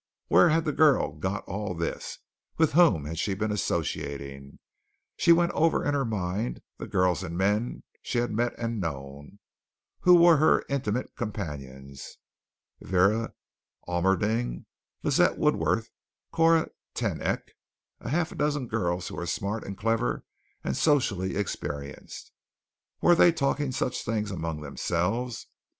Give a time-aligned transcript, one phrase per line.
[0.29, 2.17] Where had the girl got all this?
[2.57, 4.57] With whom had she been associating?
[5.15, 9.37] She went over in her mind the girls and men she had met and known.
[9.99, 12.17] Who were her intimate companions?
[12.81, 13.35] Vera
[13.87, 14.65] Almerding;
[15.03, 15.91] Lizette Woodworth;
[16.31, 17.49] Cora TenEyck
[17.99, 20.25] a half dozen girls who were smart and clever
[20.63, 22.31] and socially experienced.
[23.01, 25.45] Were they talking such things among themselves?